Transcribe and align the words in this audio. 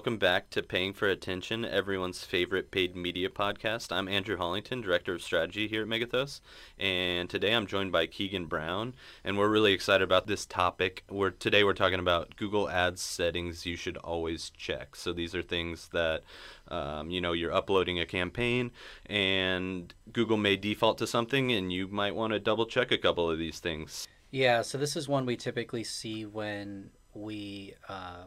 Welcome 0.00 0.16
back 0.16 0.48
to 0.52 0.62
Paying 0.62 0.94
for 0.94 1.08
Attention, 1.08 1.62
everyone's 1.62 2.24
favorite 2.24 2.70
paid 2.70 2.96
media 2.96 3.28
podcast. 3.28 3.92
I'm 3.92 4.08
Andrew 4.08 4.38
Hollington, 4.38 4.82
Director 4.82 5.12
of 5.12 5.22
Strategy 5.22 5.68
here 5.68 5.82
at 5.82 5.88
Megathos, 5.88 6.40
and 6.78 7.28
today 7.28 7.52
I'm 7.52 7.66
joined 7.66 7.92
by 7.92 8.06
Keegan 8.06 8.46
Brown, 8.46 8.94
and 9.22 9.36
we're 9.36 9.50
really 9.50 9.74
excited 9.74 10.02
about 10.02 10.26
this 10.26 10.46
topic. 10.46 11.04
We're 11.10 11.28
today 11.28 11.64
we're 11.64 11.74
talking 11.74 11.98
about 11.98 12.34
Google 12.36 12.70
Ads 12.70 13.02
settings 13.02 13.66
you 13.66 13.76
should 13.76 13.98
always 13.98 14.48
check. 14.56 14.96
So 14.96 15.12
these 15.12 15.34
are 15.34 15.42
things 15.42 15.88
that 15.88 16.22
um, 16.68 17.10
you 17.10 17.20
know 17.20 17.32
you're 17.32 17.52
uploading 17.52 18.00
a 18.00 18.06
campaign, 18.06 18.70
and 19.04 19.92
Google 20.10 20.38
may 20.38 20.56
default 20.56 20.96
to 20.96 21.06
something, 21.06 21.52
and 21.52 21.70
you 21.70 21.88
might 21.88 22.14
want 22.14 22.32
to 22.32 22.40
double 22.40 22.64
check 22.64 22.90
a 22.90 22.96
couple 22.96 23.30
of 23.30 23.38
these 23.38 23.58
things. 23.58 24.08
Yeah, 24.30 24.62
so 24.62 24.78
this 24.78 24.96
is 24.96 25.10
one 25.10 25.26
we 25.26 25.36
typically 25.36 25.84
see 25.84 26.24
when 26.24 26.88
we 27.12 27.74
uh, 27.86 28.24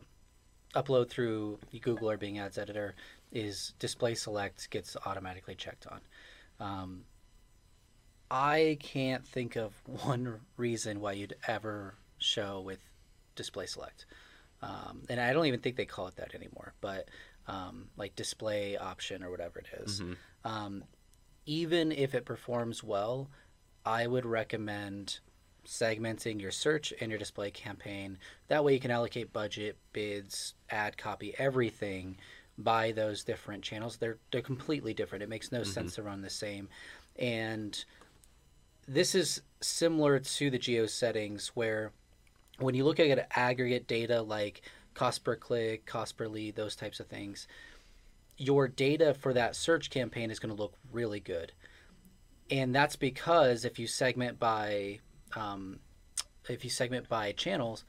upload 0.75 1.09
through 1.09 1.59
Google 1.81 2.09
or 2.09 2.17
Bing 2.17 2.39
Ads 2.39 2.57
Editor 2.57 2.95
is 3.31 3.73
display 3.79 4.15
select 4.15 4.69
gets 4.69 4.95
automatically 5.05 5.55
checked 5.55 5.87
on. 5.87 6.01
Um, 6.59 7.01
I 8.29 8.77
can't 8.79 9.25
think 9.27 9.55
of 9.55 9.73
one 10.05 10.39
reason 10.57 10.99
why 10.99 11.13
you'd 11.13 11.35
ever 11.47 11.95
show 12.17 12.61
with 12.61 12.79
display 13.35 13.65
select. 13.65 14.05
Um, 14.61 15.01
and 15.09 15.19
I 15.19 15.33
don't 15.33 15.45
even 15.45 15.59
think 15.59 15.75
they 15.75 15.85
call 15.85 16.07
it 16.07 16.15
that 16.15 16.33
anymore, 16.33 16.73
but 16.79 17.09
um, 17.47 17.89
like 17.97 18.15
display 18.15 18.77
option 18.77 19.23
or 19.23 19.29
whatever 19.29 19.59
it 19.59 19.67
is. 19.83 20.01
Um, 20.45 20.83
even 21.45 21.91
if 21.91 22.15
it 22.15 22.23
performs 22.23 22.81
well, 22.83 23.29
I 23.85 24.07
would 24.07 24.25
recommend 24.25 25.19
segmenting 25.65 26.41
your 26.41 26.51
search 26.51 26.93
and 26.99 27.09
your 27.09 27.19
display 27.19 27.51
campaign. 27.51 28.17
That 28.47 28.63
way 28.63 28.73
you 28.73 28.79
can 28.79 28.91
allocate 28.91 29.33
budget, 29.33 29.77
bids, 29.93 30.53
ad 30.69 30.97
copy, 30.97 31.33
everything 31.37 32.17
by 32.57 32.91
those 32.91 33.23
different 33.23 33.63
channels. 33.63 33.97
They're 33.97 34.17
they're 34.31 34.41
completely 34.41 34.93
different. 34.93 35.23
It 35.23 35.29
makes 35.29 35.51
no 35.51 35.61
mm-hmm. 35.61 35.71
sense 35.71 35.95
to 35.95 36.03
run 36.03 36.21
the 36.21 36.29
same. 36.29 36.69
And 37.17 37.83
this 38.87 39.15
is 39.15 39.41
similar 39.61 40.19
to 40.19 40.49
the 40.49 40.59
geo 40.59 40.85
settings 40.85 41.49
where 41.49 41.91
when 42.59 42.75
you 42.75 42.83
look 42.83 42.99
at 42.99 43.27
aggregate 43.35 43.87
data 43.87 44.21
like 44.21 44.61
cost 44.93 45.23
per 45.23 45.35
click, 45.35 45.85
cost 45.85 46.17
per 46.17 46.27
lead, 46.27 46.55
those 46.55 46.75
types 46.75 46.99
of 46.99 47.07
things, 47.07 47.47
your 48.37 48.67
data 48.67 49.13
for 49.13 49.33
that 49.33 49.55
search 49.55 49.89
campaign 49.89 50.29
is 50.29 50.39
going 50.39 50.53
to 50.55 50.61
look 50.61 50.73
really 50.91 51.19
good. 51.19 51.51
And 52.51 52.75
that's 52.75 52.95
because 52.95 53.65
if 53.65 53.79
you 53.79 53.87
segment 53.87 54.39
by 54.39 54.99
um, 55.37 55.79
if 56.49 56.63
you 56.63 56.69
segment 56.69 57.09
by 57.09 57.31
channels, 57.31 57.85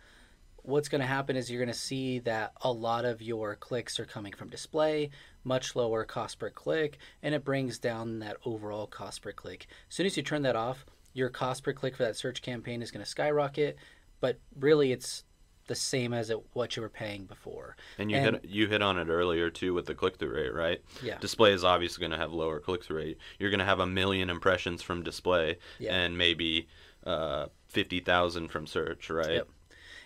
what's 0.63 0.89
going 0.89 1.01
to 1.01 1.07
happen 1.07 1.37
is 1.37 1.51
you're 1.51 1.61
going 1.61 1.73
to 1.73 1.79
see 1.79 2.19
that 2.21 2.53
a 2.63 2.73
lot 2.73 3.05
of 3.05 3.21
your 3.21 3.55
clicks 3.57 4.01
are 4.01 4.07
coming 4.07 4.33
from 4.33 4.49
display, 4.49 5.11
much 5.45 5.77
lower 5.77 6.05
cost 6.05 6.39
per 6.39 6.51
click, 6.51 6.99
and 7.23 7.35
it 7.35 7.45
brings 7.45 7.79
down 7.79 8.19
that 8.21 8.37
overall 8.45 8.87
cost 8.87 9.23
per 9.23 9.33
click. 9.33 9.67
As 9.91 9.95
soon 9.97 10.07
as 10.07 10.17
you 10.17 10.23
turn 10.23 10.43
that 10.43 10.57
off, 10.57 10.87
your 11.13 11.29
cost 11.29 11.63
per 11.63 11.73
click 11.73 11.97
for 11.97 12.03
that 12.05 12.17
search 12.17 12.43
campaign 12.43 12.83
is 12.83 12.91
going 12.91 13.05
to 13.05 13.11
skyrocket, 13.11 13.77
but 14.21 14.39
really 14.59 14.91
it's 14.91 15.25
the 15.67 15.75
same 15.75 16.13
as 16.13 16.29
it, 16.29 16.39
what 16.53 16.77
you 16.77 16.83
were 16.83 16.91
paying 16.91 17.25
before. 17.25 17.77
And 17.99 18.11
you 18.11 18.19
hit 18.19 18.45
you 18.45 18.67
hit 18.67 18.83
on 18.83 18.99
it 18.99 19.09
earlier 19.09 19.49
too 19.49 19.73
with 19.73 19.87
the 19.87 19.95
click 19.95 20.17
through 20.19 20.35
rate, 20.35 20.53
right? 20.55 20.83
Yeah. 21.03 21.19
Display 21.19 21.53
is 21.53 21.65
obviously 21.65 22.01
going 22.01 22.11
to 22.13 22.19
have 22.19 22.33
lower 22.33 22.61
click 22.61 22.85
through 22.85 22.99
rate. 22.99 23.19
You're 23.39 23.51
going 23.51 23.61
to 23.61 23.65
have 23.65 23.81
a 23.81 23.87
million 23.87 24.29
impressions 24.29 24.83
from 24.83 25.03
display, 25.03 25.57
Yeah. 25.79 25.95
and 25.95 26.19
maybe 26.19 26.69
uh, 27.05 27.47
fifty 27.69 28.01
thousand 28.01 28.49
from 28.49 28.67
search, 28.67 29.11
right? 29.11 29.33
Yep. 29.33 29.49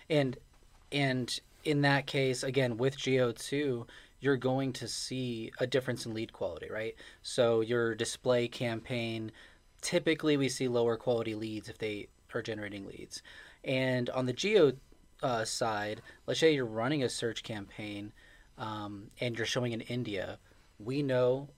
And 0.09 0.37
and 0.91 1.39
in 1.63 1.81
that 1.81 2.07
case, 2.07 2.43
again 2.43 2.77
with 2.77 2.97
Geo 2.97 3.31
two, 3.31 3.87
you're 4.19 4.37
going 4.37 4.73
to 4.73 4.87
see 4.87 5.51
a 5.59 5.67
difference 5.67 6.05
in 6.05 6.13
lead 6.13 6.33
quality, 6.33 6.69
right? 6.69 6.95
So 7.21 7.61
your 7.61 7.95
display 7.95 8.47
campaign, 8.47 9.31
typically 9.81 10.37
we 10.37 10.49
see 10.49 10.67
lower 10.67 10.97
quality 10.97 11.35
leads 11.35 11.69
if 11.69 11.77
they 11.77 12.07
are 12.33 12.41
generating 12.41 12.85
leads, 12.85 13.21
and 13.63 14.09
on 14.11 14.25
the 14.25 14.33
Geo 14.33 14.73
uh, 15.21 15.45
side, 15.45 16.01
let's 16.27 16.39
say 16.39 16.53
you're 16.53 16.65
running 16.65 17.03
a 17.03 17.09
search 17.09 17.43
campaign, 17.43 18.11
um, 18.57 19.09
and 19.19 19.37
you're 19.37 19.45
showing 19.45 19.71
in 19.71 19.81
India, 19.81 20.37
we 20.79 21.01
know 21.01 21.49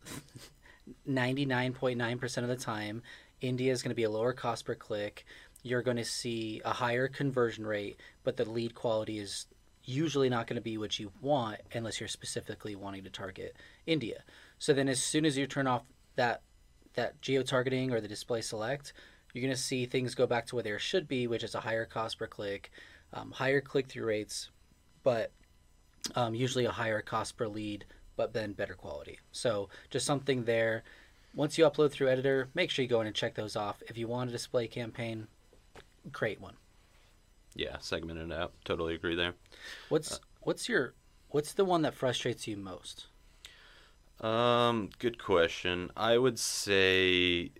99.9% 1.10 2.38
of 2.38 2.48
the 2.48 2.56
time, 2.56 3.02
India 3.42 3.72
is 3.72 3.82
going 3.82 3.90
to 3.90 3.96
be 3.96 4.04
a 4.04 4.10
lower 4.10 4.34
cost 4.34 4.66
per 4.66 4.76
click. 4.76 5.26
You're 5.64 5.82
going 5.82 5.98
to 5.98 6.06
see 6.06 6.62
a 6.64 6.72
higher 6.72 7.08
conversion 7.08 7.66
rate, 7.66 8.00
but 8.24 8.38
the 8.38 8.50
lead 8.50 8.74
quality 8.74 9.20
is 9.20 9.48
usually 9.84 10.30
not 10.30 10.48
going 10.48 10.56
to 10.56 10.62
be 10.62 10.78
what 10.78 11.00
you 11.00 11.12
want 11.22 11.60
unless 11.74 12.00
you're 12.00 12.08
specifically 12.08 12.76
wanting 12.76 13.04
to 13.04 13.10
target 13.10 13.56
India. 13.86 14.24
So 14.60 14.74
then, 14.74 14.88
as 14.88 15.02
soon 15.02 15.26
as 15.26 15.38
you 15.38 15.48
turn 15.48 15.68
off 15.68 15.84
that 16.16 16.42
that 16.94 17.22
geo 17.22 17.42
targeting 17.42 17.92
or 17.92 18.02
the 18.02 18.08
display 18.08 18.42
select, 18.42 18.94
you're 19.34 19.42
going 19.42 19.54
to 19.54 19.60
see 19.62 19.86
things 19.86 20.14
go 20.16 20.28
back 20.28 20.46
to 20.48 20.56
where 20.56 20.64
they 20.64 20.78
should 20.78 21.08
be, 21.08 21.28
which 21.28 21.44
is 21.44 21.56
a 21.56 21.62
higher 21.62 21.86
cost 21.86 22.20
per 22.20 22.28
click, 22.28 22.72
um, 23.14 23.32
higher 23.32 23.62
click 23.62 23.88
through 23.88 24.06
rates, 24.06 24.50
but 25.04 25.32
um, 26.16 26.36
usually 26.36 26.66
a 26.66 26.72
higher 26.72 27.02
cost 27.02 27.38
per 27.38 27.48
lead, 27.48 27.86
but 28.16 28.34
then 28.34 28.54
better 28.54 28.74
quality. 28.74 29.20
So 29.32 29.70
just 29.90 30.06
something 30.06 30.44
there. 30.44 30.84
Once 31.34 31.58
you 31.58 31.66
upload 31.66 31.92
through 31.92 32.10
editor, 32.10 32.50
make 32.54 32.70
sure 32.70 32.84
you 32.84 32.90
go 32.90 33.02
in 33.02 33.08
and 33.08 33.16
check 33.16 33.36
those 33.36 33.56
off. 33.56 33.82
If 33.88 33.98
you 33.98 34.08
want 34.08 34.30
a 34.30 34.34
display 34.34 34.68
campaign, 34.68 35.28
create 36.12 36.42
one. 36.42 36.56
Yeah, 37.56 37.78
segment 37.80 38.20
it 38.20 38.36
out. 38.36 38.54
Totally 38.66 38.96
agree 38.96 39.16
there. 39.16 39.34
What's 39.90 40.20
what's 40.42 40.70
your 40.70 40.94
what's 41.30 41.54
the 41.54 41.66
one 41.66 41.82
that 41.84 41.94
frustrates 41.94 42.48
you 42.48 42.58
most? 42.58 43.08
Um, 44.22 44.90
good 45.00 45.22
question. 45.22 45.90
I 45.98 46.18
would 46.18 46.38
say 46.38 47.52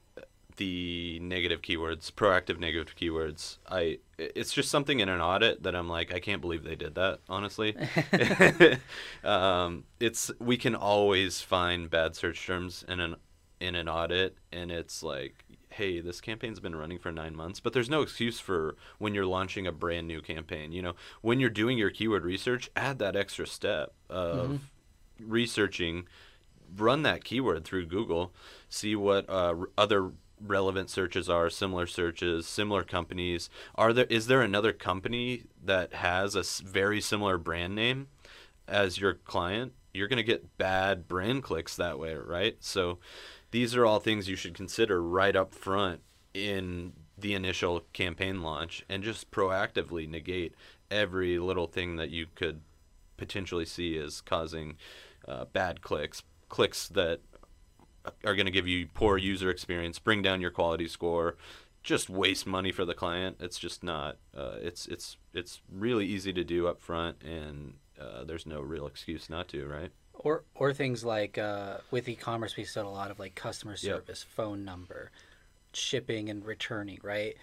the 0.58 1.20
negative 1.22 1.62
keywords, 1.62 2.12
proactive 2.12 2.60
negative 2.60 2.96
keywords. 2.96 3.58
I 3.70 4.00
it's 4.18 4.54
just 4.54 4.70
something 4.70 5.00
in 5.00 5.10
an 5.10 5.20
audit 5.22 5.64
that 5.64 5.76
I'm 5.76 5.90
like, 5.90 6.14
I 6.14 6.20
can't 6.20 6.42
believe 6.42 6.64
they 6.64 6.76
did 6.76 6.96
that. 6.96 7.20
Honestly, 7.28 7.76
um, 9.24 9.86
it's 10.00 10.32
we 10.40 10.58
can 10.58 10.76
always 10.76 11.42
find 11.42 11.90
bad 11.90 12.16
search 12.16 12.46
terms 12.46 12.86
in 12.88 13.00
an 13.00 13.16
in 13.62 13.76
an 13.76 13.88
audit, 13.88 14.38
and 14.52 14.72
it's 14.72 15.04
like, 15.04 15.46
hey, 15.70 16.02
this 16.02 16.20
campaign's 16.20 16.60
been 16.60 16.76
running 16.76 17.00
for 17.00 17.12
nine 17.12 17.36
months, 17.36 17.60
but 17.60 17.74
there's 17.74 17.90
no 17.90 18.02
excuse 18.02 18.40
for 18.40 18.76
when 18.98 19.14
you're 19.14 19.26
launching 19.26 19.68
a 19.68 19.72
brand 19.72 20.08
new 20.08 20.22
campaign. 20.22 20.72
You 20.72 20.82
know, 20.82 20.94
when 21.22 21.40
you're 21.40 21.50
doing 21.50 21.78
your 21.78 21.92
keyword 21.92 22.24
research, 22.26 22.70
add 22.76 23.00
that 23.00 23.16
extra 23.16 23.48
step 23.48 23.94
of 24.10 24.50
researching 25.20 26.08
run 26.76 27.04
that 27.04 27.24
keyword 27.24 27.66
through 27.66 27.86
Google, 27.86 28.34
see 28.70 28.96
what 28.96 29.30
uh, 29.30 29.54
r- 29.60 29.70
other 29.78 30.12
relevant 30.40 30.90
searches 30.90 31.30
are, 31.30 31.50
similar 31.50 31.86
searches, 31.86 32.48
similar 32.48 32.84
companies. 32.84 33.50
Are 33.76 33.94
there 33.94 34.06
is 34.06 34.28
there 34.28 34.42
another 34.42 34.74
company 34.74 35.44
that 35.64 35.94
has 35.94 36.36
a 36.36 36.40
s- 36.40 36.60
very 36.60 37.02
similar 37.02 37.38
brand 37.38 37.76
name 37.76 38.08
as 38.68 38.98
your 38.98 39.14
client? 39.14 39.74
You're 39.94 40.08
going 40.08 40.18
to 40.18 40.24
get 40.24 40.58
bad 40.58 41.08
brand 41.08 41.44
clicks 41.44 41.76
that 41.76 42.00
way, 42.00 42.16
right? 42.16 42.56
So 42.62 43.00
these 43.52 43.76
are 43.76 43.86
all 43.86 44.00
things 44.00 44.28
you 44.28 44.36
should 44.36 44.54
consider 44.54 45.02
right 45.02 45.36
up 45.36 45.54
front 45.54 46.02
in 46.34 46.94
the 47.18 47.34
initial 47.34 47.82
campaign 47.94 48.42
launch 48.42 48.84
and 48.90 49.04
just 49.04 49.32
proactively 49.32 50.08
negate 50.08 50.56
every 50.90 51.38
little 51.38 51.68
thing 51.68 51.98
that 51.98 52.10
you 52.10 52.26
could 52.36 52.62
potentially 53.18 53.66
see 53.66 53.98
as 53.98 54.22
causing 54.22 54.78
uh, 55.28 55.46
bad 55.46 55.82
clicks, 55.82 56.24
clicks 56.50 56.88
that 56.88 57.20
are 58.26 58.36
going 58.36 58.46
to 58.46 58.52
give 58.52 58.68
you 58.68 58.88
poor 58.94 59.18
user 59.18 59.50
experience, 59.50 60.00
bring 60.00 60.22
down 60.22 60.42
your 60.42 60.52
quality 60.52 60.88
score, 60.88 61.36
just 61.84 62.10
waste 62.10 62.48
money 62.48 62.72
for 62.72 62.86
the 62.86 62.94
client. 62.94 63.38
It's 63.40 63.60
just 63.60 63.84
not. 63.84 64.18
Uh, 64.36 64.56
it's 64.62 64.88
it's 64.88 65.18
it's 65.34 65.62
really 65.72 66.06
easy 66.06 66.32
to 66.34 66.44
do 66.44 66.68
up 66.68 66.82
front, 66.82 67.22
and 67.24 67.76
uh, 68.00 68.24
there's 68.24 68.46
no 68.46 68.62
real 68.62 68.88
excuse 68.88 69.30
not 69.30 69.48
to, 69.50 69.66
right? 69.68 69.92
Or 70.24 70.44
or 70.54 70.72
things 70.74 71.04
like 71.04 71.38
uh, 71.40 71.78
with 71.90 72.08
e-commerce, 72.08 72.56
we 72.56 72.64
said 72.64 72.86
a 72.86 72.90
lot 72.90 73.10
of 73.10 73.18
like 73.20 73.34
customer 73.36 73.72
Yep. 73.74 73.80
service, 73.80 74.24
phone 74.24 74.64
number, 74.64 75.10
shipping 75.74 76.30
and 76.30 76.46
returning, 76.46 77.00
right? 77.02 77.36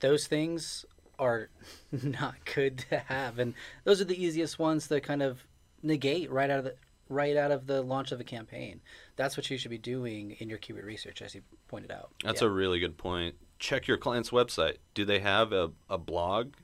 Those 0.00 0.26
things 0.26 0.84
are 1.18 1.48
not 2.02 2.34
good 2.54 2.78
to 2.90 2.98
have, 2.98 3.38
and 3.38 3.54
those 3.84 4.00
are 4.02 4.04
the 4.04 4.22
easiest 4.22 4.58
ones 4.58 4.88
to 4.88 5.00
kind 5.00 5.22
of 5.22 5.44
negate 5.82 6.30
right 6.30 6.50
out 6.50 6.58
of 6.58 6.64
the 6.64 6.74
right 7.08 7.36
out 7.36 7.50
of 7.50 7.66
the 7.66 7.80
launch 7.82 8.12
of 8.12 8.20
a 8.20 8.24
campaign. 8.24 8.80
That's 9.14 9.36
what 9.36 9.48
you 9.48 9.56
should 9.56 9.70
be 9.70 9.78
doing 9.78 10.32
in 10.38 10.48
your 10.50 10.58
keyword 10.58 10.84
research, 10.84 11.22
as 11.22 11.34
you 11.34 11.42
pointed 11.68 11.92
out. 11.92 12.10
That's 12.24 12.42
Yeah. 12.42 12.48
a 12.48 12.50
really 12.50 12.78
good 12.78 12.98
point. 12.98 13.36
Check 13.58 13.86
your 13.86 13.96
client's 13.96 14.30
website. 14.30 14.76
Do 14.92 15.04
they 15.06 15.20
have 15.20 15.52
a, 15.52 15.70
a 15.88 15.96
blog? 15.96 16.54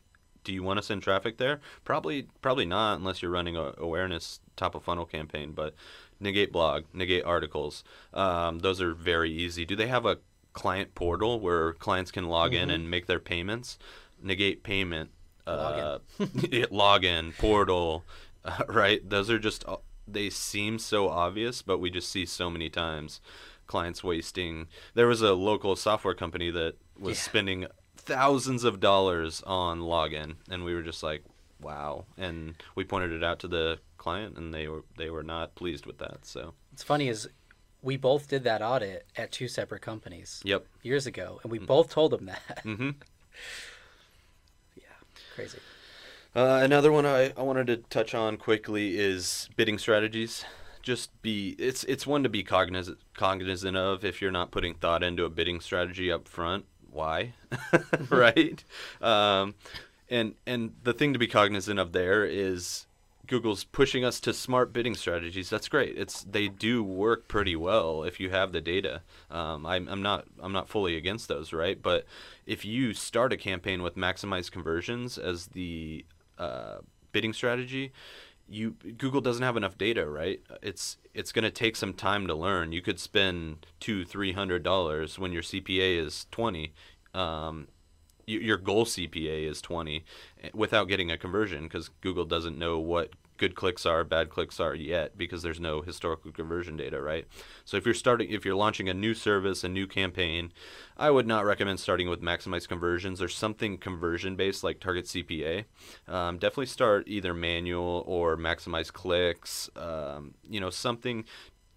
Do 0.44 0.53
you 0.53 0.62
want 0.62 0.79
to 0.79 0.83
send 0.83 1.03
traffic 1.03 1.39
there? 1.39 1.61
Probably 1.85 2.27
probably 2.41 2.67
not 2.67 2.99
unless 2.99 3.23
you're 3.23 3.31
running 3.31 3.56
a 3.56 3.73
awareness 3.79 4.41
top 4.56 4.75
of 4.75 4.83
funnel 4.83 5.05
campaign. 5.06 5.53
But 5.53 5.75
negate 6.21 6.53
blog, 6.53 6.85
negate 6.93 7.25
articles. 7.25 7.85
Um, 8.12 8.59
those 8.61 8.81
are 8.81 8.94
very 8.94 9.31
easy. 9.31 9.65
Do 9.65 9.77
they 9.77 9.87
have 9.89 10.05
a 10.06 10.19
client 10.53 10.94
portal 10.94 11.41
where 11.41 11.73
clients 11.75 12.11
can 12.11 12.29
log 12.29 12.55
in 12.55 12.71
and 12.71 12.91
make 12.91 13.06
their 13.06 13.21
payments? 13.21 13.79
Negate 14.21 14.62
payment. 14.62 15.11
Uh, 15.47 15.99
Login. 16.19 17.37
portal. 17.38 18.05
right? 18.69 19.09
Those 19.09 19.31
are 19.31 19.38
just 19.38 19.65
uh, 19.69 19.77
they 20.06 20.31
seem 20.31 20.79
so 20.79 21.09
obvious, 21.09 21.62
but 21.62 21.79
we 21.79 21.91
just 21.91 22.11
see 22.11 22.27
so 22.27 22.50
many 22.50 22.69
times 22.69 23.21
clients 23.69 24.03
wasting. 24.05 24.67
There 24.95 25.06
was 25.06 25.23
a 25.23 25.33
local 25.35 25.77
software 25.77 26.15
company 26.15 26.50
that 26.50 26.75
was 26.99 27.17
Yeah. 27.19 27.23
spending 27.23 27.67
thousands 28.04 28.64
of 28.64 28.81
dollars 28.81 29.43
on 29.46 29.81
login, 29.81 30.37
and 30.50 30.64
we 30.64 30.75
were 30.75 30.82
just 30.82 31.02
like, 31.02 31.25
"Wow!" 31.60 32.04
And 32.16 32.54
we 32.75 32.84
pointed 32.84 33.12
it 33.12 33.25
out 33.25 33.38
to 33.40 33.49
the 33.49 33.78
client, 33.99 34.37
and 34.37 34.52
they 34.52 34.69
were 34.69 34.84
they 34.96 35.10
were 35.10 35.22
not 35.22 35.54
pleased 35.54 35.87
with 35.87 35.99
that. 35.99 36.26
So, 36.26 36.54
it's 36.72 36.82
funny 36.82 37.08
is 37.08 37.28
we 37.82 37.96
both 37.96 38.28
did 38.28 38.44
that 38.44 38.62
audit 38.62 39.06
at 39.16 39.32
two 39.32 39.49
separate 39.49 39.82
companies 39.82 40.40
yep. 40.44 40.66
years 40.82 41.06
ago, 41.06 41.40
and 41.43 41.50
we 41.50 41.58
both 41.58 41.90
told 41.90 42.12
them 42.12 42.26
that. 42.26 42.62
Mm-hmm. 42.64 42.90
yeah, 44.76 44.84
Crazy. 45.34 45.58
Uh, 46.34 46.60
another 46.62 46.90
one 46.93 47.04
I, 47.04 47.32
I 47.37 47.43
wanted 47.43 47.66
to 47.66 47.76
touch 47.76 48.14
on 48.14 48.37
quickly 48.37 48.99
is 48.99 49.49
bidding 49.56 49.78
strategies. 49.78 50.44
Just 50.81 51.10
be 51.22 51.54
it's 51.58 51.84
it's 51.84 52.06
one 52.06 52.22
to 52.22 52.28
be 52.28 52.43
cognizant 52.43 52.99
cognizant 53.14 53.76
of 53.76 54.04
if 54.04 54.22
you're 54.22 54.31
not 54.31 54.50
putting 54.50 54.75
thought 54.75 55.02
into 55.02 55.25
a 55.25 55.31
bidding 55.31 55.60
strategy 55.60 56.10
up 56.10 56.26
front. 56.26 56.64
Why, 56.93 57.33
right? 58.11 58.62
Um, 59.00 59.55
and 60.11 60.35
and 60.47 60.75
the 60.85 60.93
thing 60.93 61.12
to 61.12 61.19
be 61.19 61.27
cognizant 61.27 61.79
of 61.79 61.93
there 61.93 62.25
is 62.25 62.87
Google's 63.27 63.65
pushing 63.65 64.05
us 64.05 64.21
to 64.21 64.35
smart 64.35 64.73
bidding 64.73 64.94
strategies. 64.94 65.49
That's 65.49 65.69
great. 65.69 65.97
It's 65.97 66.23
they 66.23 66.49
do 66.49 66.83
work 66.83 67.29
pretty 67.29 67.56
well 67.56 68.03
if 68.03 68.21
you 68.21 68.31
have 68.31 68.53
the 68.53 68.61
data. 68.61 69.03
Um, 69.31 69.65
I'm, 69.65 69.89
I'm 69.89 70.03
not 70.03 70.27
I'm 70.41 70.53
not 70.53 70.69
fully 70.69 70.97
against 70.97 71.29
those, 71.29 71.53
right? 71.53 71.81
But 71.81 72.05
if 72.47 72.65
you 72.65 72.93
start 72.93 73.33
a 73.33 73.37
campaign 73.37 73.83
with 73.83 73.97
maximize 73.97 74.50
conversions 74.50 75.19
as 75.19 75.47
the 75.49 76.05
uh, 76.38 76.79
bidding 77.12 77.33
strategy, 77.33 77.93
you 78.49 78.77
Google 78.99 79.21
doesn't 79.21 79.43
have 79.43 79.56
enough 79.56 79.79
data, 79.79 80.06
right? 80.09 80.41
It's 80.62 80.99
it's 81.15 81.33
going 81.33 81.44
to 81.44 81.50
take 81.50 81.77
some 81.77 81.94
time 81.94 82.27
to 82.27 82.35
learn. 82.35 82.73
You 82.73 82.83
could 82.83 83.00
spend 83.00 83.67
two 83.81 84.05
three 84.05 84.33
hundred 84.33 84.62
dollars 84.62 85.19
when 85.19 85.33
your 85.33 85.43
CPA 85.43 85.99
is 85.99 86.27
twenty. 86.31 86.73
Um, 87.15 87.69
your 88.27 88.56
goal 88.56 88.85
CPA 88.85 89.49
is 89.49 89.61
20 89.61 90.05
eh, 90.43 90.49
without 90.55 90.89
getting 90.89 91.11
a 91.11 91.19
conversion 91.19 91.65
because 91.65 91.89
Google 92.00 92.25
doesn't 92.25 92.56
know 92.56 92.79
what 92.79 93.11
good 93.43 93.56
clicks 93.56 93.85
are, 93.85 94.05
bad 94.05 94.31
clicks 94.31 94.61
are 94.61 94.73
yet 94.73 95.19
because 95.19 95.43
there's 95.43 95.59
no 95.59 95.83
historical 95.83 96.31
conversion 96.31 96.77
data, 96.77 97.03
right? 97.03 97.27
So 97.65 97.77
if 97.77 97.85
you're 97.85 97.93
starting, 97.93 98.31
if 98.31 98.44
you're 98.44 98.55
launching 98.55 98.89
a 98.89 98.94
new 98.94 99.15
service, 99.15 99.65
a 99.65 99.69
new 99.69 99.89
campaign, 99.89 100.53
I 100.97 101.11
would 101.11 101.27
not 101.27 101.44
recommend 101.44 101.81
starting 101.81 102.09
with 102.09 102.23
maximize 102.23 102.69
conversions 102.69 103.21
or 103.21 103.29
something 103.29 103.79
conversion 103.79 104.37
based 104.37 104.62
like 104.62 104.79
Target 104.79 105.06
CPA. 105.06 105.65
Um, 106.06 106.39
definitely 106.39 106.67
start 106.67 107.09
either 107.09 107.35
manual 107.35 108.05
or 108.06 108.37
maximize 108.37 108.93
clicks. 108.93 109.69
Um, 109.75 110.35
you 110.49 110.61
know, 110.61 110.71
something 110.71 111.25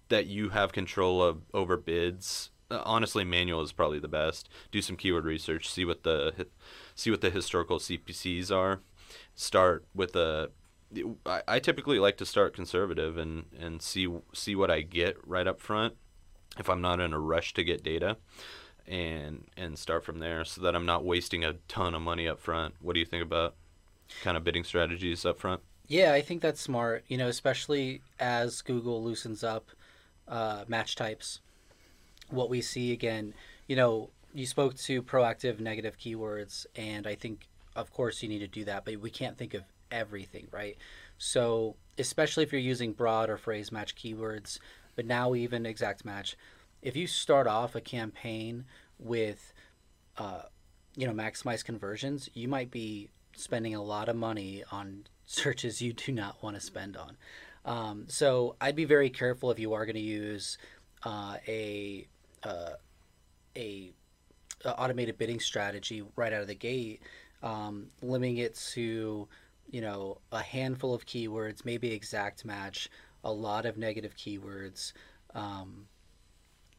that 0.10 0.28
you 0.28 0.50
have 0.50 0.72
control 0.72 1.24
of 1.24 1.42
over 1.52 1.78
bids. 1.78 2.52
Uh, 2.70 2.84
honestly, 2.86 3.24
manual 3.24 3.64
is 3.64 3.72
probably 3.72 3.98
the 3.98 4.08
best. 4.08 4.50
Do 4.72 4.84
some 4.84 4.98
keyword 4.98 5.26
research, 5.26 5.68
see 5.68 5.84
what 5.84 6.04
the 6.04 6.46
see 6.94 7.10
what 7.10 7.22
the 7.22 7.32
historical 7.32 7.80
CPCs 7.80 8.52
are. 8.52 8.82
Start 9.34 9.84
with 9.96 10.16
a. 10.16 10.52
I, 11.26 11.60
typically 11.60 12.00
like 12.00 12.18
to 12.18 12.26
start 12.26 12.56
conservative 12.56 13.18
and 13.18 13.46
and 13.60 13.82
see 13.82 14.08
see 14.34 14.56
what 14.56 14.72
I 14.72 14.82
get 14.82 15.18
right 15.26 15.48
up 15.48 15.60
front, 15.60 15.96
if 16.58 16.70
I'm 16.70 16.82
not 16.82 17.00
in 17.00 17.14
a 17.14 17.20
rush 17.20 17.54
to 17.54 17.64
get 17.64 17.84
data, 17.84 18.18
and 18.88 19.46
and 19.58 19.78
start 19.78 20.04
from 20.04 20.20
there 20.20 20.46
so 20.46 20.62
that 20.62 20.76
I'm 20.76 20.86
not 20.86 21.04
wasting 21.04 21.44
a 21.44 21.54
ton 21.68 21.96
of 21.96 22.02
money 22.02 22.28
up 22.28 22.40
front. 22.40 22.76
What 22.82 22.94
do 22.94 23.00
you 23.00 23.06
think 23.06 23.24
about 23.24 23.56
kind 24.22 24.38
of 24.38 24.44
bidding 24.44 24.64
strategies 24.64 25.26
up 25.26 25.40
front? 25.40 25.62
Yeah, 25.88 26.14
I 26.14 26.22
think 26.22 26.42
that's 26.42 26.62
smart. 26.62 27.04
You 27.08 27.18
know, 27.18 27.28
especially 27.28 28.02
as 28.20 28.62
Google 28.62 29.04
loosens 29.04 29.44
up 29.44 29.70
uh, 30.28 30.66
match 30.68 30.96
types. 30.96 31.40
What 32.30 32.50
we 32.50 32.62
see 32.62 32.92
again, 32.92 33.34
you 33.68 33.76
know, 33.76 34.10
you 34.34 34.46
spoke 34.46 34.76
to 34.76 35.04
proactive 35.04 35.60
negative 35.60 35.98
keywords, 35.98 36.66
and 36.76 37.06
I 37.06 37.16
think, 37.16 37.48
of 37.76 37.94
course, 37.94 38.24
you 38.24 38.30
need 38.30 38.40
to 38.40 38.48
do 38.48 38.66
that, 38.66 38.84
but 38.84 38.98
we 38.98 39.12
can't 39.12 39.38
think 39.38 39.54
of 39.54 39.64
everything, 39.96 40.48
right? 40.52 40.78
So, 41.18 41.76
especially 41.98 42.44
if 42.44 42.52
you're 42.52 42.62
using 42.62 42.92
broad 42.92 43.30
or 43.30 43.38
phrase 43.38 43.72
match 43.72 43.96
keywords, 43.96 44.60
but 44.96 45.06
now 45.06 45.34
even 45.34 45.66
exact 45.66 46.06
match, 46.06 46.38
if 46.82 46.96
you 46.96 47.08
start 47.08 47.48
off 47.48 47.76
a 47.76 47.82
campaign 47.82 48.66
with, 49.00 49.54
uh, 50.18 50.44
you 50.96 51.08
know, 51.08 51.14
maximize 51.14 51.64
conversions, 51.64 52.30
you 52.34 52.48
might 52.48 52.70
be 52.70 53.10
spending 53.36 53.76
a 53.76 53.82
lot 53.82 54.10
of 54.10 54.16
money 54.16 54.64
on 54.72 55.06
searches 55.26 55.82
you 55.82 55.94
do 55.94 56.12
not 56.12 56.42
want 56.44 56.56
to 56.56 56.62
spend 56.62 56.98
on. 56.98 57.18
Um, 57.66 58.06
so 58.08 58.56
I'd 58.62 58.76
be 58.76 58.86
very 58.86 59.10
careful 59.10 59.50
if 59.50 59.58
you 59.58 59.74
are 59.74 59.86
going 59.86 59.96
to 59.96 60.02
use 60.02 60.58
uh, 61.04 61.38
a 61.48 62.08
uh, 62.44 62.74
a 63.56 63.92
automated 64.66 65.18
bidding 65.18 65.40
strategy 65.40 66.04
right 66.16 66.34
out 66.34 66.42
of 66.42 66.48
the 66.48 66.56
gate, 66.56 67.02
um, 67.44 67.88
limiting 68.02 68.38
it 68.38 68.56
to 68.74 69.28
you 69.70 69.82
know 69.82 70.20
a 70.32 70.42
handful 70.42 70.94
of 70.94 71.06
keywords, 71.06 71.66
maybe 71.66 71.92
exact 71.92 72.46
match, 72.46 72.90
a 73.24 73.32
lot 73.32 73.66
of 73.66 73.78
negative 73.78 74.16
keywords, 74.16 74.94
um, 75.34 75.88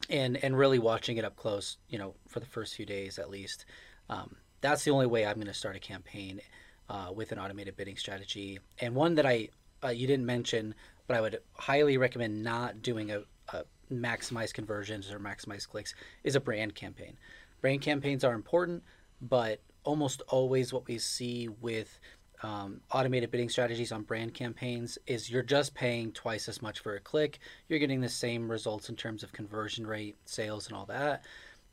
and 0.09 0.37
and 0.43 0.57
really 0.57 0.79
watching 0.79 1.17
it 1.17 1.25
up 1.25 1.35
close. 1.35 1.77
You 1.89 1.99
know, 1.99 2.15
for 2.27 2.39
the 2.39 2.45
first 2.45 2.75
few 2.75 2.85
days 2.85 3.19
at 3.19 3.29
least. 3.29 3.65
Um, 4.09 4.35
that's 4.61 4.83
the 4.83 4.91
only 4.91 5.05
way 5.05 5.25
I'm 5.25 5.35
going 5.35 5.47
to 5.47 5.53
start 5.53 5.75
a 5.75 5.79
campaign 5.79 6.41
uh, 6.89 7.11
with 7.13 7.31
an 7.31 7.39
automated 7.39 7.75
bidding 7.75 7.97
strategy, 7.97 8.59
and 8.79 8.95
one 8.95 9.15
that 9.15 9.25
I 9.25 9.49
uh, 9.83 9.89
you 9.89 10.07
didn't 10.07 10.25
mention, 10.25 10.73
but 11.07 11.17
I 11.17 11.21
would 11.21 11.39
highly 11.53 11.97
recommend 11.97 12.43
not 12.43 12.81
doing 12.81 13.11
a, 13.11 13.21
a 13.53 13.63
maximize 13.91 14.53
conversions 14.53 15.11
or 15.11 15.19
maximize 15.19 15.67
clicks 15.67 15.93
is 16.23 16.35
a 16.35 16.39
brand 16.39 16.75
campaign. 16.75 17.17
Brand 17.61 17.81
campaigns 17.81 18.23
are 18.23 18.33
important, 18.33 18.83
but 19.21 19.61
almost 19.83 20.21
always 20.27 20.73
what 20.73 20.87
we 20.87 20.97
see 20.97 21.47
with 21.47 21.99
um, 22.43 22.81
automated 22.91 23.31
bidding 23.31 23.49
strategies 23.49 23.91
on 23.91 24.03
brand 24.03 24.33
campaigns 24.33 24.97
is 25.07 25.29
you're 25.29 25.41
just 25.41 25.73
paying 25.73 26.11
twice 26.11 26.47
as 26.47 26.61
much 26.61 26.79
for 26.79 26.95
a 26.95 26.99
click. 26.99 27.39
You're 27.67 27.79
getting 27.79 28.01
the 28.01 28.09
same 28.09 28.49
results 28.49 28.89
in 28.89 28.95
terms 28.95 29.23
of 29.23 29.31
conversion 29.31 29.87
rate, 29.87 30.17
sales, 30.25 30.67
and 30.67 30.75
all 30.75 30.85
that. 30.85 31.23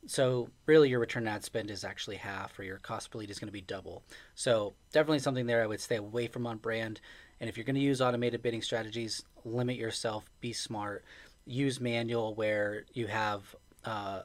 So 0.07 0.49
really, 0.65 0.89
your 0.89 0.99
return 0.99 1.27
on 1.27 1.35
ad 1.35 1.43
spend 1.43 1.71
is 1.71 1.83
actually 1.83 2.17
half, 2.17 2.57
or 2.59 2.63
your 2.63 2.77
cost 2.77 3.11
per 3.11 3.19
lead 3.19 3.29
is 3.29 3.39
going 3.39 3.47
to 3.47 3.53
be 3.53 3.61
double. 3.61 4.03
So 4.35 4.73
definitely 4.91 5.19
something 5.19 5.45
there 5.45 5.63
I 5.63 5.67
would 5.67 5.81
stay 5.81 5.95
away 5.95 6.27
from 6.27 6.45
on 6.47 6.57
brand. 6.57 6.99
And 7.39 7.49
if 7.49 7.57
you're 7.57 7.65
going 7.65 7.75
to 7.75 7.81
use 7.81 8.01
automated 8.01 8.41
bidding 8.41 8.61
strategies, 8.61 9.23
limit 9.43 9.77
yourself, 9.77 10.29
be 10.41 10.53
smart, 10.53 11.05
use 11.45 11.79
manual 11.79 12.33
where 12.35 12.85
you 12.93 13.07
have 13.07 13.55
uh, 13.83 14.21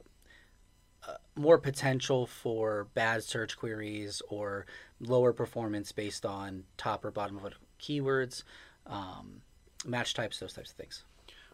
uh, 1.06 1.14
more 1.34 1.58
potential 1.58 2.26
for 2.26 2.88
bad 2.94 3.24
search 3.24 3.56
queries 3.56 4.20
or 4.28 4.66
lower 5.00 5.32
performance 5.32 5.92
based 5.92 6.26
on 6.26 6.64
top 6.76 7.04
or 7.04 7.10
bottom 7.10 7.38
of 7.38 7.54
keywords, 7.80 8.42
um, 8.86 9.42
match 9.84 10.14
types, 10.14 10.38
those 10.38 10.52
types 10.52 10.70
of 10.70 10.76
things. 10.76 11.04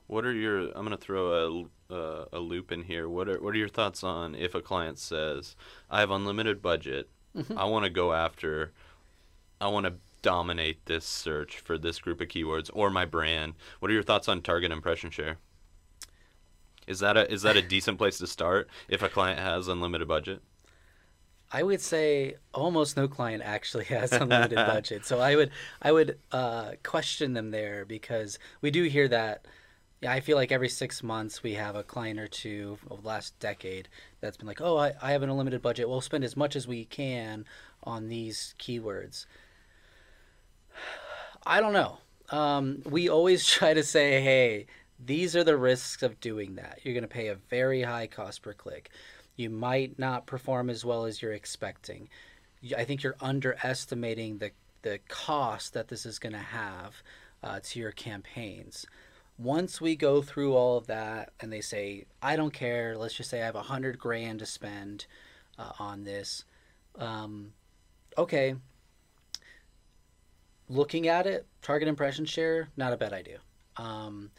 What 0.06 0.24
are 0.24 0.32
your? 0.32 0.70
I'm 0.76 0.84
gonna 0.84 0.96
throw 0.96 1.68
a 1.90 1.94
uh, 1.94 2.24
a 2.32 2.38
loop 2.38 2.70
in 2.70 2.82
here. 2.82 3.08
What 3.08 3.28
are 3.28 3.40
what 3.40 3.54
are 3.54 3.58
your 3.58 3.68
thoughts 3.68 4.04
on 4.04 4.34
if 4.34 4.54
a 4.54 4.62
client 4.62 4.98
says, 4.98 5.56
"I 5.90 6.00
have 6.00 6.10
unlimited 6.10 6.62
budget, 6.62 7.08
I 7.56 7.64
want 7.64 7.84
to 7.84 7.90
go 7.90 8.12
after, 8.12 8.72
I 9.60 9.68
want 9.68 9.86
to 9.86 9.94
dominate 10.22 10.86
this 10.86 11.04
search 11.04 11.58
for 11.58 11.76
this 11.76 11.98
group 11.98 12.20
of 12.20 12.28
keywords 12.28 12.70
or 12.72 12.88
my 12.88 13.04
brand." 13.04 13.54
What 13.80 13.90
are 13.90 13.94
your 13.94 14.04
thoughts 14.04 14.28
on 14.28 14.42
target 14.42 14.70
impression 14.70 15.10
share? 15.10 15.38
Is 16.86 17.00
that 17.00 17.16
a 17.16 17.30
is 17.32 17.42
that 17.42 17.56
a 17.56 17.62
decent 17.76 17.98
place 17.98 18.18
to 18.18 18.28
start 18.28 18.68
if 18.88 19.02
a 19.02 19.08
client 19.08 19.40
has 19.40 19.66
unlimited 19.66 20.06
budget? 20.06 20.40
I 21.52 21.62
would 21.62 21.80
say 21.80 22.36
almost 22.52 22.96
no 22.96 23.08
client 23.08 23.42
actually 23.44 23.84
has 23.86 24.12
unlimited 24.12 24.56
budget. 24.56 25.04
So 25.04 25.20
I 25.20 25.36
would 25.36 25.50
I 25.80 25.92
would 25.92 26.18
uh, 26.32 26.72
question 26.82 27.34
them 27.34 27.50
there 27.50 27.84
because 27.84 28.38
we 28.60 28.70
do 28.70 28.84
hear 28.84 29.08
that. 29.08 29.46
Yeah, 30.02 30.12
I 30.12 30.20
feel 30.20 30.36
like 30.36 30.52
every 30.52 30.68
six 30.68 31.02
months 31.02 31.42
we 31.42 31.54
have 31.54 31.74
a 31.74 31.82
client 31.82 32.20
or 32.20 32.28
two 32.28 32.76
of 32.90 33.00
the 33.02 33.08
last 33.08 33.38
decade 33.40 33.88
that's 34.20 34.36
been 34.36 34.46
like, 34.46 34.60
oh, 34.60 34.76
I, 34.76 34.92
I 35.00 35.12
have 35.12 35.22
an 35.22 35.30
unlimited 35.30 35.62
budget. 35.62 35.88
We'll 35.88 36.02
spend 36.02 36.22
as 36.22 36.36
much 36.36 36.54
as 36.54 36.68
we 36.68 36.84
can 36.84 37.46
on 37.82 38.08
these 38.08 38.54
keywords. 38.58 39.24
I 41.46 41.60
don't 41.60 41.72
know. 41.72 41.98
Um, 42.30 42.82
we 42.84 43.08
always 43.08 43.46
try 43.46 43.72
to 43.72 43.82
say, 43.82 44.20
hey, 44.20 44.66
these 45.02 45.34
are 45.34 45.44
the 45.44 45.56
risks 45.56 46.02
of 46.02 46.20
doing 46.20 46.56
that. 46.56 46.80
You're 46.82 46.94
going 46.94 47.02
to 47.02 47.08
pay 47.08 47.28
a 47.28 47.34
very 47.34 47.82
high 47.82 48.06
cost 48.06 48.42
per 48.42 48.52
click. 48.52 48.90
You 49.36 49.50
might 49.50 49.98
not 49.98 50.26
perform 50.26 50.70
as 50.70 50.84
well 50.84 51.04
as 51.04 51.20
you're 51.20 51.32
expecting. 51.32 52.08
I 52.76 52.84
think 52.84 53.02
you're 53.02 53.16
underestimating 53.20 54.38
the, 54.38 54.50
the 54.82 54.98
cost 55.08 55.74
that 55.74 55.88
this 55.88 56.06
is 56.06 56.18
going 56.18 56.32
to 56.32 56.38
have 56.38 57.02
uh, 57.42 57.60
to 57.62 57.78
your 57.78 57.92
campaigns. 57.92 58.86
Once 59.38 59.80
we 59.80 59.94
go 59.94 60.22
through 60.22 60.54
all 60.54 60.78
of 60.78 60.86
that 60.86 61.32
and 61.40 61.52
they 61.52 61.60
say, 61.60 62.06
I 62.22 62.36
don't 62.36 62.52
care, 62.52 62.96
let's 62.96 63.14
just 63.14 63.28
say 63.28 63.42
I 63.42 63.46
have 63.46 63.54
a 63.54 63.62
hundred 63.62 63.98
grand 63.98 64.38
to 64.38 64.46
spend 64.46 65.06
uh, 65.58 65.72
on 65.78 66.04
this. 66.04 66.44
Um, 66.98 67.52
okay, 68.16 68.54
looking 70.68 71.08
at 71.08 71.26
it, 71.26 71.46
target 71.60 71.88
impression 71.88 72.24
share, 72.24 72.68
not 72.76 72.94
a 72.94 72.96
bad 72.96 73.12
idea. 73.12 73.38
Um, 73.76 74.30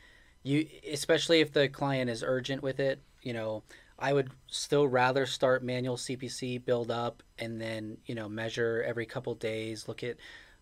you, 0.44 0.68
especially 0.92 1.42
if 1.42 1.54
the 1.54 1.68
client 1.70 2.10
is 2.10 2.24
urgent 2.24 2.64
with 2.64 2.80
it, 2.80 3.00
you 3.22 3.34
know, 3.34 3.64
I 4.00 4.14
would 4.14 4.30
still 4.48 4.88
rather 4.88 5.26
start 5.26 5.64
manual 5.64 5.98
CPC, 5.98 6.64
build 6.64 6.92
up, 6.92 7.24
and 7.40 7.60
then 7.60 7.98
you 8.06 8.16
know 8.16 8.30
measure 8.30 8.84
every 8.86 9.06
couple 9.06 9.34
days. 9.36 9.88
Look 9.88 10.04
at 10.04 10.18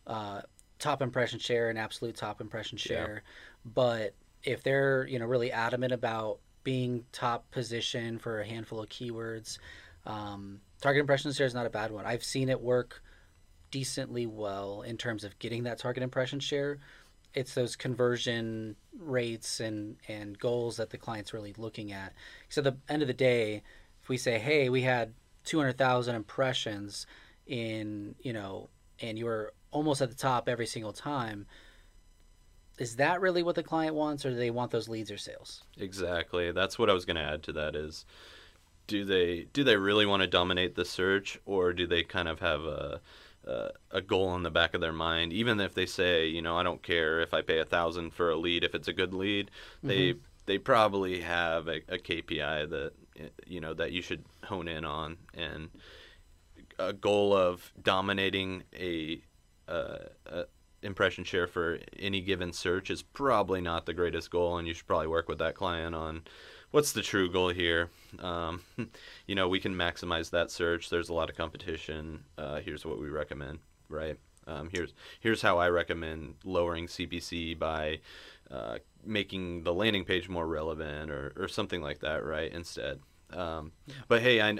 uh, 0.07 0.41
top 0.79 1.01
impression 1.01 1.39
share 1.39 1.69
and 1.69 1.77
absolute 1.77 2.15
top 2.15 2.41
impression 2.41 2.77
share. 2.77 3.23
Yeah. 3.23 3.71
But 3.73 4.13
if 4.43 4.63
they're 4.63 5.05
you 5.07 5.19
know 5.19 5.25
really 5.25 5.51
adamant 5.51 5.91
about 5.91 6.39
being 6.63 7.05
top 7.11 7.51
position 7.51 8.17
for 8.17 8.41
a 8.41 8.45
handful 8.45 8.79
of 8.79 8.89
keywords, 8.89 9.59
um, 10.05 10.61
target 10.81 11.01
impression 11.01 11.31
share 11.31 11.45
is 11.47 11.53
not 11.53 11.65
a 11.65 11.69
bad 11.69 11.91
one. 11.91 12.05
I've 12.05 12.23
seen 12.23 12.49
it 12.49 12.61
work 12.61 13.01
decently 13.71 14.25
well 14.25 14.83
in 14.83 14.97
terms 14.97 15.23
of 15.23 15.37
getting 15.39 15.63
that 15.63 15.77
target 15.77 16.03
impression 16.03 16.39
share. 16.39 16.79
It's 17.35 17.53
those 17.53 17.75
conversion 17.75 18.75
rates 18.97 19.59
and, 19.59 19.97
and 20.07 20.37
goals 20.39 20.77
that 20.77 20.89
the 20.89 20.97
client's 20.97 21.33
really 21.33 21.53
looking 21.57 21.91
at. 21.91 22.13
So 22.49 22.59
at 22.61 22.65
the 22.65 22.77
end 22.87 23.01
of 23.01 23.07
the 23.07 23.13
day, 23.13 23.61
if 24.01 24.09
we 24.09 24.17
say, 24.17 24.39
hey, 24.39 24.69
we 24.69 24.81
had 24.81 25.13
200,000 25.43 26.15
impressions 26.15 27.05
in, 27.45 28.15
you 28.21 28.33
know, 28.33 28.69
and 29.01 29.19
you 29.19 29.25
were 29.25 29.53
almost 29.71 30.01
at 30.01 30.09
the 30.09 30.15
top 30.15 30.47
every 30.47 30.65
single 30.65 30.93
time, 30.93 31.45
is 32.77 32.95
that 32.97 33.21
really 33.21 33.43
what 33.43 33.55
the 33.55 33.63
client 33.63 33.95
wants 33.95 34.25
or 34.25 34.31
do 34.31 34.35
they 34.35 34.51
want 34.51 34.71
those 34.71 34.89
leads 34.89 35.11
or 35.11 35.17
sales? 35.17 35.63
Exactly. 35.77 36.51
That's 36.51 36.77
what 36.77 36.89
I 36.89 36.93
was 36.93 37.05
going 37.05 37.15
to 37.17 37.21
add 37.21 37.43
to 37.43 37.53
that 37.53 37.75
is 37.75 38.05
do 38.87 39.03
they 39.03 39.47
do 39.53 39.63
they 39.63 39.77
really 39.77 40.05
want 40.05 40.21
to 40.21 40.27
dominate 40.27 40.75
the 40.75 40.85
search 40.85 41.39
or 41.45 41.73
do 41.73 41.87
they 41.87 42.03
kind 42.03 42.27
of 42.27 42.39
have 42.39 42.61
a 42.61 43.01
uh, 43.47 43.69
a 43.91 44.01
goal 44.01 44.35
in 44.35 44.43
the 44.43 44.51
back 44.51 44.73
of 44.73 44.81
their 44.81 44.93
mind. 44.93 45.33
Even 45.33 45.59
if 45.59 45.73
they 45.73 45.85
say, 45.85 46.27
you 46.27 46.41
know, 46.41 46.57
I 46.57 46.63
don't 46.63 46.81
care 46.81 47.21
if 47.21 47.33
I 47.33 47.41
pay 47.41 47.59
a 47.59 47.65
thousand 47.65 48.13
for 48.13 48.29
a 48.29 48.35
lead, 48.35 48.63
if 48.63 48.75
it's 48.75 48.87
a 48.87 48.93
good 48.93 49.13
lead, 49.13 49.51
mm-hmm. 49.77 49.87
they 49.87 50.15
they 50.45 50.57
probably 50.57 51.21
have 51.21 51.67
a, 51.67 51.77
a, 51.89 51.97
KPI 51.97 52.69
that 52.69 52.91
you 53.47 53.59
know 53.59 53.73
that 53.73 53.91
you 53.91 54.01
should 54.01 54.23
hone 54.43 54.67
in 54.67 54.85
on, 54.85 55.17
and 55.33 55.69
a 56.77 56.93
goal 56.93 57.35
of 57.35 57.71
dominating 57.81 58.63
a, 58.73 59.21
uh, 59.67 59.97
a 60.27 60.45
impression 60.81 61.23
share 61.23 61.47
for 61.47 61.79
any 61.97 62.21
given 62.21 62.53
search 62.53 62.89
is 62.89 63.01
probably 63.01 63.61
not 63.61 63.85
the 63.85 63.93
greatest 63.93 64.29
goal, 64.29 64.57
and 64.57 64.67
you 64.67 64.73
should 64.73 64.87
probably 64.87 65.07
work 65.07 65.27
with 65.27 65.39
that 65.39 65.55
client 65.55 65.95
on 65.95 66.23
what's 66.75 66.91
the 66.91 67.01
true 67.01 67.31
goal 67.31 67.47
here? 67.47 67.89
Um, 68.19 68.61
you 69.27 69.33
know, 69.33 69.47
we 69.47 69.61
can 69.61 69.73
maximize 69.73 70.31
that 70.31 70.51
search. 70.51 70.89
There's 70.89 71.07
a 71.07 71.13
lot 71.13 71.29
of 71.29 71.37
competition. 71.37 72.25
Uh, 72.37 72.59
here's 72.59 72.85
what 72.85 72.99
we 72.99 73.07
recommend, 73.07 73.59
right? 73.87 74.19
Um, 74.45 74.67
here's 74.69 74.93
here's 75.21 75.41
how 75.41 75.57
I 75.57 75.69
recommend 75.69 76.35
lowering 76.43 76.87
CPC 76.87 77.57
by 77.57 77.99
uh, 78.51 78.79
making 79.05 79.63
the 79.63 79.73
landing 79.73 80.03
page 80.03 80.27
more 80.27 80.45
relevant 80.45 81.11
or, 81.11 81.31
or 81.37 81.47
something 81.47 81.81
like 81.81 81.99
that, 81.99 82.25
right? 82.25 82.51
Instead. 82.51 82.99
Um. 83.33 83.71
But 84.07 84.21
hey, 84.21 84.41
I, 84.41 84.57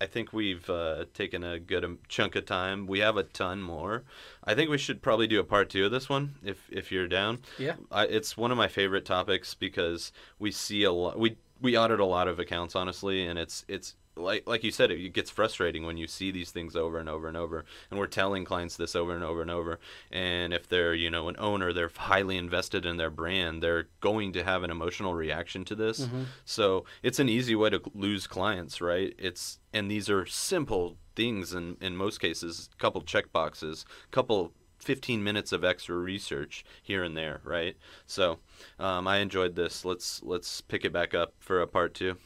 I 0.00 0.06
think 0.06 0.32
we've 0.32 0.68
uh, 0.68 1.06
taken 1.14 1.44
a 1.44 1.58
good 1.58 1.98
chunk 2.08 2.36
of 2.36 2.46
time. 2.46 2.86
We 2.86 2.98
have 3.00 3.16
a 3.16 3.22
ton 3.22 3.62
more. 3.62 4.04
I 4.42 4.54
think 4.54 4.70
we 4.70 4.78
should 4.78 5.00
probably 5.02 5.26
do 5.26 5.40
a 5.40 5.44
part 5.44 5.70
two 5.70 5.86
of 5.86 5.90
this 5.90 6.08
one 6.08 6.34
if 6.42 6.68
if 6.70 6.90
you're 6.92 7.08
down. 7.08 7.40
Yeah, 7.58 7.76
I, 7.90 8.04
it's 8.06 8.36
one 8.36 8.50
of 8.50 8.58
my 8.58 8.68
favorite 8.68 9.04
topics 9.04 9.54
because 9.54 10.12
we 10.38 10.50
see 10.50 10.82
a 10.84 10.92
lot. 10.92 11.18
We 11.18 11.36
we 11.60 11.78
audit 11.78 12.00
a 12.00 12.04
lot 12.04 12.28
of 12.28 12.38
accounts 12.38 12.74
honestly, 12.76 13.26
and 13.26 13.38
it's 13.38 13.64
it's 13.68 13.94
like 14.16 14.46
like 14.46 14.62
you 14.64 14.70
said, 14.70 14.90
it 14.90 15.12
gets 15.12 15.30
frustrating 15.30 15.84
when 15.84 15.96
you 15.96 16.06
see 16.06 16.30
these 16.30 16.50
things 16.50 16.76
over 16.76 16.98
and 16.98 17.08
over 17.08 17.28
and 17.28 17.36
over. 17.36 17.64
And 17.90 17.98
we're 17.98 18.06
telling 18.06 18.44
clients 18.44 18.76
this 18.76 18.94
over 18.94 19.14
and 19.14 19.24
over 19.24 19.42
and 19.42 19.50
over. 19.50 19.78
And 20.10 20.52
if 20.52 20.68
they're 20.68 20.94
you 20.94 21.10
know 21.10 21.28
an 21.28 21.36
owner, 21.38 21.72
they're 21.72 21.90
highly 21.94 22.36
invested 22.36 22.86
in 22.86 22.96
their 22.96 23.10
brand. 23.10 23.62
They're 23.62 23.88
going 24.00 24.32
to 24.34 24.44
have 24.44 24.62
an 24.62 24.70
emotional 24.70 25.14
reaction 25.14 25.64
to 25.66 25.74
this. 25.74 26.00
Mm-hmm. 26.00 26.24
So 26.44 26.84
it's 27.02 27.18
an 27.18 27.28
easy 27.28 27.54
way 27.54 27.70
to 27.70 27.80
lose 27.94 28.26
clients, 28.26 28.80
right? 28.80 29.14
It's 29.18 29.58
and 29.72 29.90
these 29.90 30.08
are 30.08 30.26
simple 30.26 30.96
things 31.16 31.52
in 31.52 31.76
in 31.80 31.96
most 31.96 32.20
cases. 32.20 32.68
A 32.72 32.76
couple 32.76 33.02
check 33.02 33.32
boxes, 33.32 33.84
couple 34.10 34.52
15 34.78 35.24
minutes 35.24 35.52
of 35.52 35.64
extra 35.64 35.96
research 35.96 36.64
here 36.82 37.02
and 37.02 37.16
there, 37.16 37.40
right? 37.42 37.76
So 38.06 38.38
um, 38.78 39.08
I 39.08 39.18
enjoyed 39.18 39.56
this. 39.56 39.84
Let's 39.84 40.22
let's 40.22 40.60
pick 40.60 40.84
it 40.84 40.92
back 40.92 41.14
up 41.14 41.34
for 41.38 41.60
a 41.60 41.66
part 41.66 41.94
two. 41.94 42.16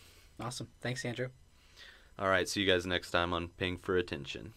Awesome. 0.41 0.69
Thanks, 0.81 1.05
Andrew. 1.05 1.29
All 2.21 2.29
right, 2.29 2.49
see 2.49 2.63
you 2.63 2.67
guys 2.67 2.85
next 2.85 3.13
time 3.13 3.33
on 3.33 3.47
Paying 3.47 3.77
for 3.77 3.97
Attention. 3.97 4.53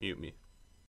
Mute 0.00 0.18
me. 0.18 0.32